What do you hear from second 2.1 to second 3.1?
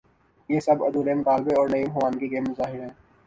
کے مظاہر ہیں۔